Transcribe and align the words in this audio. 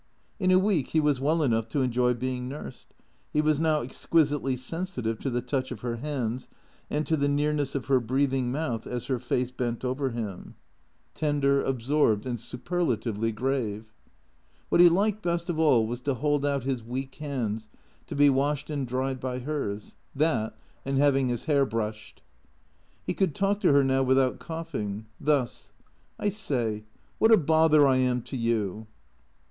In 0.39 0.49
a 0.49 0.57
week 0.57 0.87
he 0.87 0.99
was 0.99 1.21
well 1.21 1.43
enough 1.43 1.67
to 1.67 1.81
enjoy 1.83 2.15
being 2.15 2.49
nursed. 2.49 2.87
He 3.31 3.39
was 3.39 3.59
now 3.59 3.83
exquisitely 3.83 4.55
sensitive 4.57 5.19
to 5.19 5.29
the 5.29 5.43
touch 5.43 5.69
of 5.69 5.81
her 5.81 5.97
hands, 5.97 6.47
and 6.89 7.05
to 7.05 7.15
tlie 7.15 7.29
nearness 7.29 7.75
of 7.75 7.85
her 7.85 7.99
breathing 7.99 8.51
mouth 8.51 8.87
as 8.87 9.05
her 9.05 9.19
face 9.19 9.51
bent 9.51 9.85
over 9.85 10.09
him, 10.09 10.15
29 10.23 10.35
30 10.41 10.41
THE 10.41 10.53
CKEATOES 10.55 11.13
tender, 11.13 11.63
absorbed, 11.63 12.25
and 12.25 12.39
superlatively 12.39 13.31
grave. 13.31 13.93
What 14.69 14.81
he 14.81 14.89
liked 14.89 15.21
best 15.21 15.49
of 15.51 15.59
all 15.59 15.85
was 15.85 16.01
to 16.01 16.15
hold 16.15 16.47
out 16.47 16.63
his 16.63 16.81
weak 16.81 17.13
hands 17.13 17.69
to 18.07 18.15
be 18.15 18.27
washed 18.31 18.71
and 18.71 18.87
dried 18.87 19.19
by 19.19 19.37
hers; 19.37 19.97
that, 20.15 20.57
and 20.83 20.97
having 20.97 21.27
his 21.29 21.45
hair 21.45 21.63
brushed. 21.63 22.23
He 23.05 23.13
could 23.13 23.35
talk 23.35 23.59
to 23.59 23.71
her 23.71 23.83
now 23.83 24.01
without 24.01 24.39
coughing. 24.39 25.05
Thus 25.19 25.73
—"I 26.19 26.29
say, 26.29 26.85
what 27.19 27.31
a 27.31 27.37
bother 27.37 27.85
I 27.85 27.97
am 27.97 28.23
to 28.23 28.35
you." 28.35 28.87